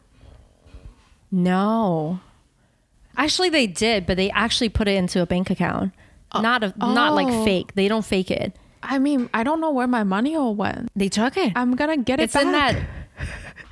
[1.30, 2.20] No,
[3.16, 5.92] actually, they did, but they actually put it into a bank account.
[6.32, 6.40] Oh.
[6.40, 7.44] Not a, not like oh.
[7.44, 7.74] fake.
[7.74, 8.56] They don't fake it.
[8.82, 10.90] I mean, I don't know where my money all went.
[10.96, 11.52] They took it.
[11.54, 12.44] I'm gonna get it it's back.
[12.44, 12.76] in that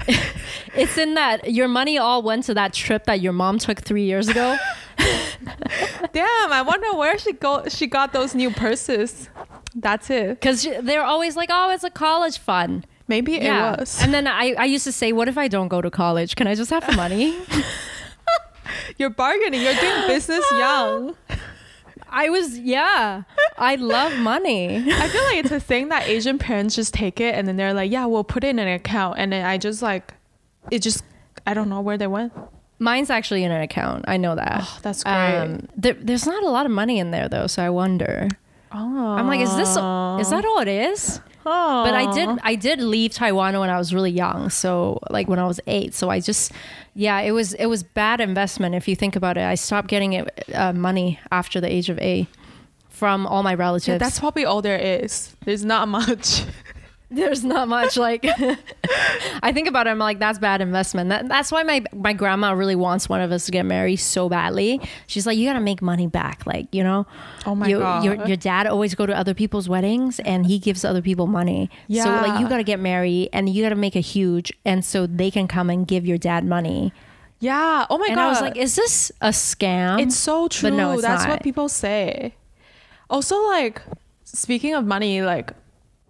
[0.74, 4.04] it's in that your money all went to that trip that your mom took three
[4.04, 4.56] years ago
[6.12, 7.64] Damn, I wonder where she go.
[7.68, 9.28] She got those new purses.
[9.74, 10.40] That's it.
[10.40, 14.02] because they're always like oh it's a college fund Maybe yeah it was.
[14.02, 16.46] and then I, I used to say what if i don't go to college can
[16.46, 17.36] i just have the money
[18.98, 19.62] You're bargaining.
[19.62, 21.14] You're doing business young.
[22.10, 23.22] i was yeah
[23.58, 27.34] i love money I feel like it's a thing that Asian parents just take it
[27.34, 29.18] and then they're like, yeah, we'll put it in an account.
[29.18, 30.14] And then I just like,
[30.70, 31.02] it just,
[31.46, 32.32] I don't know where they went.
[32.78, 35.12] mine's actually in an account i know that Oh, that's great.
[35.14, 38.28] um, there, there's not a lot of money in there though so i wonder
[38.72, 39.08] oh.
[39.18, 41.82] i'm like is this is that all it is Oh.
[41.82, 45.38] but I did I did leave Taiwan when I was really young, so like when
[45.38, 45.94] I was eight.
[45.94, 46.52] So I just
[46.94, 49.44] yeah, it was it was bad investment if you think about it.
[49.44, 52.26] I stopped getting it uh, money after the age of eight
[52.90, 53.88] from all my relatives.
[53.88, 55.34] Yeah, that's probably all there is.
[55.44, 56.42] There's not much.
[57.10, 58.24] There's not much like
[59.42, 61.08] I think about it, I'm like, that's bad investment.
[61.08, 64.28] That, that's why my my grandma really wants one of us to get married so
[64.28, 64.80] badly.
[65.06, 67.06] She's like, you gotta make money back, like you know.
[67.46, 68.04] Oh my you, God.
[68.04, 71.70] Your your dad always go to other people's weddings and he gives other people money.
[71.86, 72.04] Yeah.
[72.04, 75.30] So like you gotta get married and you gotta make a huge, and so they
[75.30, 76.92] can come and give your dad money.
[77.40, 77.86] Yeah.
[77.88, 78.26] Oh my and god.
[78.26, 80.02] I was like, is this a scam?
[80.02, 80.70] It's so true.
[80.70, 81.30] But no, it's That's not.
[81.30, 82.34] what people say.
[83.08, 83.80] Also, like
[84.24, 85.52] speaking of money, like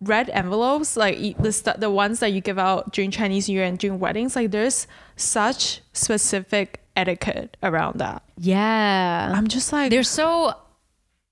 [0.00, 3.78] red envelopes, like the the ones that you give out during Chinese New Year and
[3.78, 8.22] during weddings, like there's such specific etiquette around that.
[8.36, 9.32] yeah.
[9.34, 10.54] I'm just like, They're so.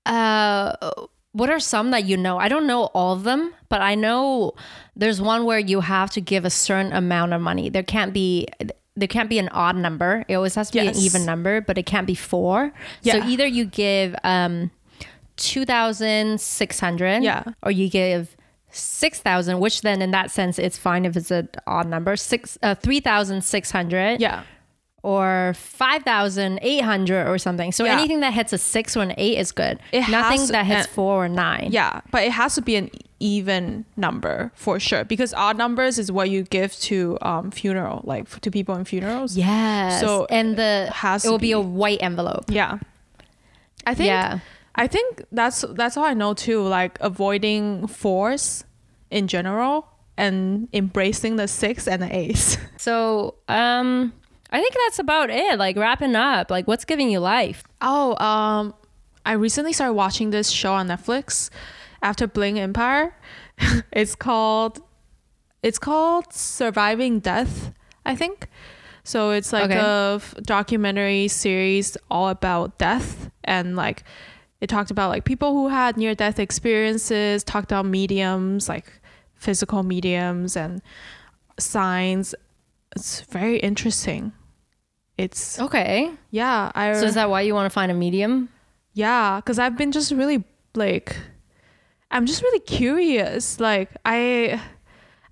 [0.05, 0.73] Uh,
[1.33, 2.37] what are some that you know?
[2.39, 4.53] I don't know all of them, but I know
[4.95, 7.69] there's one where you have to give a certain amount of money.
[7.69, 8.47] There can't be.
[8.95, 10.25] There can't be an odd number.
[10.27, 12.73] It always has to be an even number, but it can't be four.
[13.03, 13.21] Yeah.
[13.21, 14.71] So either you give um,
[15.35, 17.43] two thousand six hundred, Yeah.
[17.61, 18.35] or you give
[18.71, 22.15] six thousand, which then in that sense it's fine if it's an odd number.
[22.15, 24.43] Six uh, three thousand six hundred, yeah,
[25.03, 27.71] or 5,800 or something.
[27.71, 27.93] So Yeah.
[27.93, 29.79] anything that hits a six or an eight is good.
[29.91, 31.69] It Nothing has- that hits uh, four or nine.
[31.71, 36.11] yeah, but it has to be an even number for sure because odd numbers is
[36.11, 39.35] what you give to um funeral, like to people in funerals.
[39.35, 40.01] Yes.
[40.01, 41.47] So and the has it will be.
[41.47, 41.51] be.
[41.53, 42.45] a white envelope.
[42.49, 42.77] Yeah.
[43.87, 44.39] I think yeah.
[44.77, 46.61] I think that's that's all I know too.
[46.61, 48.63] Like avoiding fours
[49.09, 49.87] in general
[50.17, 52.57] and embracing the six and the eights.
[52.77, 54.13] So um
[54.51, 55.57] I think that's about it.
[55.59, 56.49] Like wrapping up.
[56.51, 57.63] Like what's giving you life?
[57.81, 58.73] Oh, um,
[59.25, 61.49] I recently started watching this show on Netflix
[62.01, 63.13] after Bling Empire.
[63.91, 64.79] it's called
[65.63, 67.73] it's called Surviving Death,
[68.05, 68.47] I think.
[69.03, 69.79] So it's like Okay.
[69.79, 74.03] a documentary series all about death and like
[74.61, 78.91] it talked about like people who had near death experiences, talked about mediums, like
[79.35, 80.81] physical mediums and
[81.59, 82.33] signs.
[82.95, 84.33] It's very interesting.
[85.17, 86.11] It's Okay.
[86.31, 88.49] yeah, I So is that why you want to find a medium?
[88.93, 90.43] yeah, because I've been just really
[90.73, 91.15] like,
[92.09, 93.59] I'm just really curious.
[93.59, 94.59] Like I,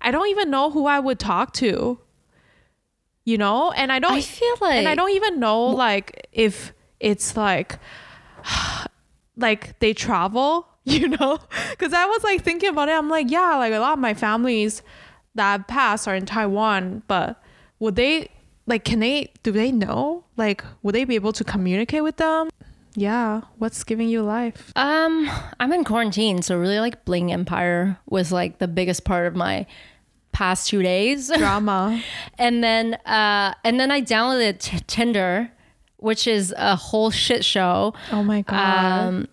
[0.00, 1.98] I don't even know who I would talk to.
[3.24, 6.72] You know, and I don't, I feel like and I don't even know like if
[7.00, 7.76] it's like,
[9.36, 10.68] like they travel.
[10.88, 11.40] You know,
[11.72, 12.92] because I was like thinking about it.
[12.92, 14.82] I'm like, yeah, like a lot of my families
[15.34, 17.42] that passed are in Taiwan, but
[17.80, 18.28] would they
[18.66, 18.84] like?
[18.84, 19.32] Can they?
[19.42, 20.22] Do they know?
[20.36, 22.50] Like, would they be able to communicate with them?
[22.94, 23.40] Yeah.
[23.58, 24.72] What's giving you life?
[24.76, 29.34] Um, I'm in quarantine, so really like Bling Empire was like the biggest part of
[29.34, 29.66] my
[30.30, 31.32] past two days.
[31.36, 32.00] Drama.
[32.38, 35.50] and then uh and then I downloaded t- Tinder,
[36.06, 37.92] which is a whole shit show.
[38.12, 39.08] Oh my god.
[39.08, 39.28] Um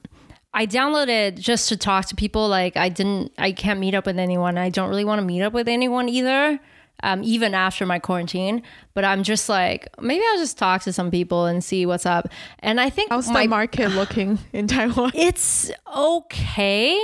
[0.56, 4.20] I downloaded just to talk to people like I didn't I can't meet up with
[4.20, 4.58] anyone.
[4.58, 6.60] I don't really want to meet up with anyone either.
[7.02, 8.62] Um, even after my quarantine,
[8.94, 12.30] but I'm just like maybe I'll just talk to some people and see what's up.
[12.60, 15.12] And I think How's my the market looking in Taiwan?
[15.14, 16.98] it's okay,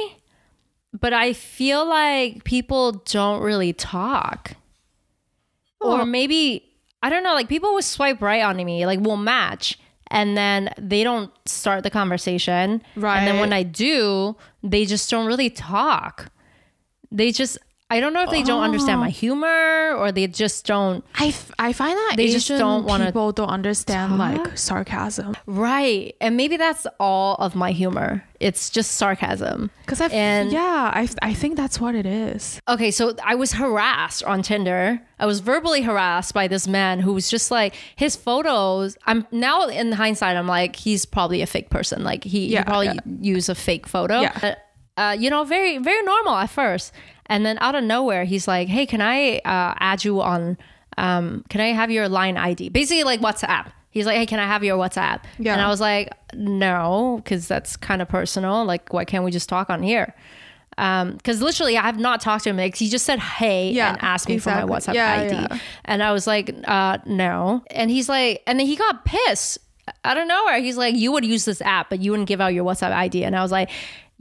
[0.98, 4.54] but I feel like people don't really talk.
[5.82, 6.06] Or Oh.
[6.06, 6.69] maybe,
[7.02, 10.74] I don't know, like people will swipe right on me, like we'll match, and then
[10.78, 12.82] they don't start the conversation.
[12.96, 13.18] Right.
[13.18, 16.32] And then when I do, they just don't really talk.
[17.12, 17.58] They just,
[17.92, 19.02] I don't know if they don't understand Oh.
[19.02, 21.04] my humor or they just don't.
[21.16, 24.20] I, f- I find that They Asian just don't wanna people don't understand talk.
[24.46, 26.16] like sarcasm Right.
[26.22, 28.24] And maybe that's all of my humor.
[28.40, 29.72] It's just sarcasm.
[29.82, 32.62] because I And- yeah I think that's what it is.
[32.68, 35.02] Okay, so I was harassed on Tinder.
[35.20, 38.98] I was verbally harassed by this man who was just like his photos.
[39.08, 42.04] I'm now in hindsight, I'm like he's probably a fake person.
[42.04, 43.00] Like he, Yeah, he probably yeah.
[43.20, 44.22] used a fake photo.
[44.22, 44.56] Yeah.
[44.96, 46.92] Uh, you know, very very normal at first,
[47.30, 50.58] and then out of nowhere, he's like, "Hey, can I uh, add you on?
[50.98, 52.70] Um, can I have your line ID?
[52.70, 55.54] Basically, like WhatsApp." He's like, "Hey, can I have your WhatsApp?" Yeah.
[55.54, 58.66] And I was like, "No, because that's kind of personal.
[58.66, 60.14] Like, why can't we just talk on here?"
[60.76, 62.56] because literally I have not talked to him.
[62.58, 64.62] Like he just said hey Yeah, and asked me exactly.
[64.62, 65.60] for my WhatsApp Yeah, ID, yeah.
[65.84, 67.64] and I was like, uh, no.
[67.72, 69.58] And he's like, and then he got pissed
[70.06, 70.60] out of nowhere.
[70.62, 73.26] He's like, you would use this app, but you wouldn't give out your WhatsApp ID.
[73.26, 73.70] And I was like,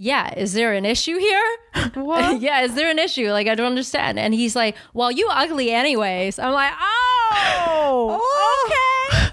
[0.01, 1.44] yeah, is there an issue here?
[1.94, 2.40] What?
[2.40, 3.30] yeah, is there an issue?
[3.30, 4.18] Like I don't understand.
[4.18, 6.38] And he's like, well, you ugly anyways.
[6.38, 9.32] I'm like, oh, oh, okay.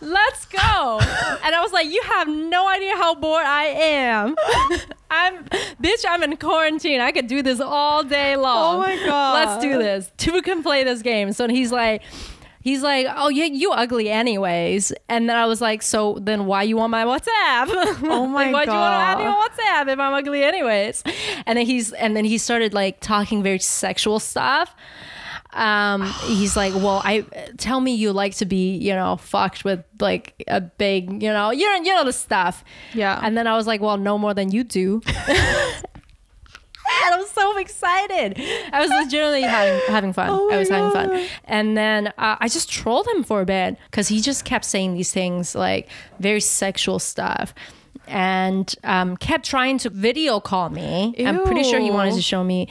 [0.00, 0.98] Let's go.
[1.44, 4.36] And I was like, you have no idea how bored I am.
[5.10, 5.44] I'm
[5.80, 7.00] bitch, I'm in quarantine.
[7.00, 8.76] I could do this all day long.
[8.76, 9.46] Oh my God.
[9.46, 10.10] Let's do this.
[10.16, 11.32] Two can play this game.
[11.32, 12.02] So he's like,
[12.64, 16.64] he's like, "Oh, yeah, you ugly anyways." And then I was like, "So then why
[16.64, 17.68] you on my WhatsApp?
[18.14, 20.42] Oh my like, why do you want to have me on WhatsApp if I'm ugly
[20.42, 21.04] anyways?"
[21.46, 24.74] And then he's and then he started like talking very sexual stuff.
[25.52, 27.24] Um, he's like, "Well, I
[27.58, 31.50] tell me you like to be, you know, fucked with like a big, you know,
[31.50, 33.20] you know, you know the stuff." Yeah.
[33.22, 35.02] And then I was like, "Well, no more than you do."
[37.04, 38.40] And I was so excited.
[38.72, 40.28] I was legitimately having having fun.
[40.30, 41.26] Oh I was having fun.
[41.44, 44.94] And then uh, I just trolled him for a bit because he just kept saying
[44.94, 45.88] these things like
[46.18, 47.54] very sexual stuff.
[48.06, 51.14] And um, kept trying to video call me.
[51.24, 52.68] I'm pretty sure he wanted to show me.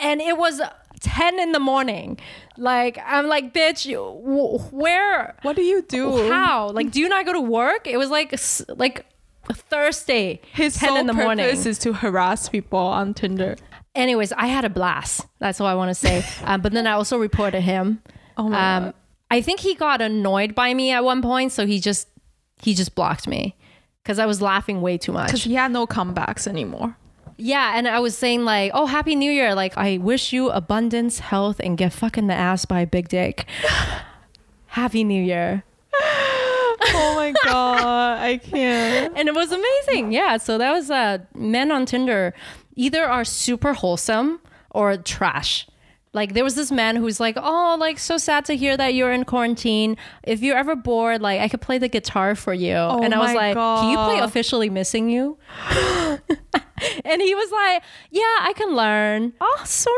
[0.00, 0.60] And it was
[1.00, 2.18] 10 in the morning.
[2.56, 5.36] Like, I'm like, bitch, wh- where?
[5.42, 6.28] what do you do?
[6.28, 6.70] How?
[6.70, 7.86] Like, do you not go to work?
[7.86, 8.34] It was like,
[8.68, 9.06] like
[9.52, 11.44] Thursday, His 10 sole in the morning.
[11.44, 13.56] purpose is to harass people on Tinder.
[13.94, 15.26] Anyways, I had a blast.
[15.38, 16.24] That's all I want to say.
[16.44, 18.02] um, but then I also reported him.
[18.36, 18.94] Oh my um, God.
[19.30, 22.08] I think he got annoyed by me at one point, so he just
[22.62, 23.56] he just blocked me
[24.02, 25.42] because I was laughing way too Because much.
[25.42, 26.96] he had no comebacks anymore.
[27.36, 31.18] Yeah, and I was saying like, "Oh, happy New Year!" Like, I wish you abundance,
[31.18, 33.46] health, and get fucking the ass by a big dick.
[34.66, 35.64] happy New Year.
[36.80, 39.16] oh my god, I can't.
[39.16, 40.12] and it was amazing.
[40.12, 42.34] Yeah, so that was uh men on Tinder
[42.76, 45.66] either are super wholesome or trash.
[46.14, 49.12] Like there was this man who's like, "Oh, like so sad to hear that you're
[49.12, 49.96] in quarantine.
[50.22, 53.18] If you're ever bored, like I could play the guitar for you." Oh and I
[53.18, 55.36] was Oh like, "Can you play officially missing you?"
[57.04, 59.90] and he was like, "Yeah, I can learn." Oh, so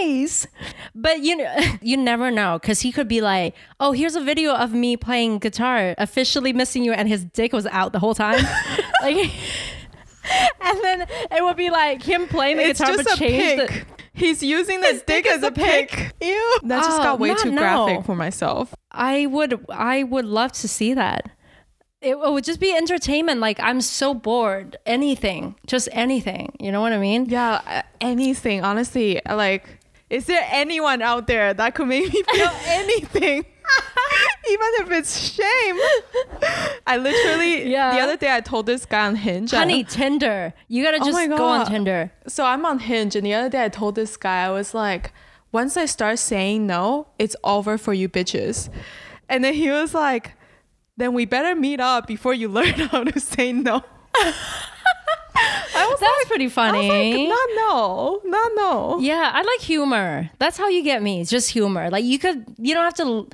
[0.00, 0.46] nice.
[0.94, 4.54] But you know, you never know cuz he could be like, "Oh, here's a video
[4.54, 8.44] of me playing guitar, officially missing you," and his dick was out the whole time.
[9.02, 9.30] like
[10.60, 14.01] and then it would be like him playing the It's guitar but a change the.
[14.14, 16.12] He's using the dick as a pick.
[16.20, 16.58] Ew.
[16.64, 17.86] That just Oh, got way too now.
[17.86, 18.74] graphic for myself.
[18.90, 21.30] I would I would love to see that.
[22.02, 23.40] It, it would just be entertainment.
[23.40, 24.76] Like I'm so bored.
[24.86, 26.52] Anything, just anything.
[26.60, 27.26] You know what I mean?
[27.26, 28.62] Yeah, uh, anything.
[28.64, 29.78] Honestly, like,
[30.10, 33.44] is there anyone out there that could make me feel anything?
[34.50, 35.78] Even if it's shame.
[36.86, 37.94] I literally, Yeah.
[37.94, 39.50] the other day I told this guy on Hinge.
[39.52, 40.52] Honey, Tinder.
[40.68, 42.12] You gotta Oh just my go on Tinder.
[42.26, 45.12] so I'm on Hinge, and the other day I told this guy, I was like,
[45.52, 48.68] once I start saying no, it's over for you bitches.
[49.28, 50.32] And then he was like,
[50.96, 53.82] then we better meet up before you learn how to say no.
[55.74, 56.88] I was That's pretty I was funny.
[56.88, 58.98] like, not no, not no.
[59.00, 60.30] yeah, I like humor.
[60.38, 61.20] That's how you get me.
[61.20, 61.90] It's just humor.
[61.90, 63.28] Like you could, you don't have to.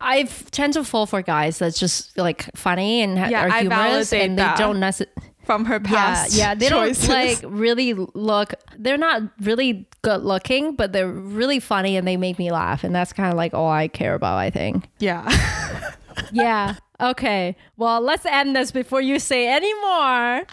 [0.00, 4.12] I tend to fall for guys that's just like funny and Yeah, are I humorous,
[4.12, 5.12] and they don't necessarily.
[5.44, 7.08] From her Yeah, past yeah, they choices.
[7.08, 8.54] don't like really look.
[8.78, 12.94] They're not really good looking, but they're really funny and they make me laugh, and
[12.94, 14.36] that's kind of like all I care about.
[14.36, 14.88] I think.
[15.00, 15.28] Yeah.
[16.32, 16.76] Yeah.
[17.00, 17.56] Okay.
[17.76, 20.42] Well, let's end this before you say any more.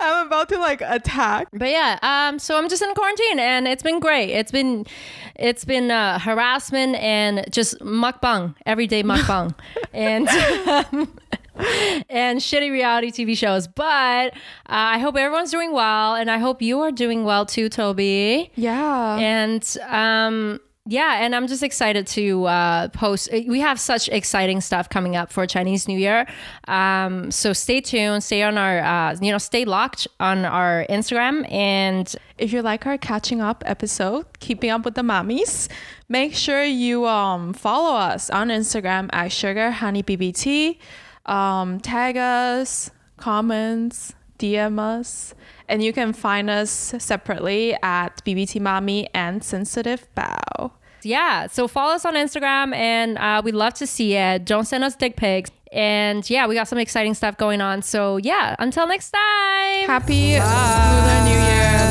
[0.00, 1.48] I'm about to like attack.
[1.52, 4.30] But yeah, um, so I'm just in quarantine and it's been great.
[4.30, 4.84] It's been,
[5.36, 9.54] it's been uh, harassment and just mukbang every day mukbang,
[9.94, 11.16] and um,
[12.10, 13.66] and shitty reality TV shows.
[13.66, 14.34] But uh,
[14.66, 18.50] I hope everyone's doing well, and I hope you are doing well too, Toby.
[18.54, 19.16] Yeah.
[19.16, 20.60] And um,
[20.90, 23.28] yeah, and I'm just excited to uh, post.
[23.30, 26.26] We have such exciting stuff coming up for Chinese New Year.
[26.66, 28.24] Um, so stay tuned.
[28.24, 31.50] Stay on our, uh, you know, stay locked on our Instagram.
[31.52, 35.68] And if you like our catching up episode, keeping up with the mamis,
[36.08, 40.78] make sure you um follow us on Instagram at Sugar Honey BBT.
[41.26, 45.34] Um, tag us, comments, DM us,
[45.68, 50.72] and you can find us separately at BBT Mommy and Sensitive Bow.
[51.02, 54.44] Yeah, so follow us on Instagram, and uh, we'd love to see it.
[54.44, 55.50] Don't send us dick pics.
[55.70, 57.82] And yeah, we got some exciting stuff going on.
[57.82, 59.86] So yeah, until next time.
[59.86, 61.87] Happy Lunar New Year.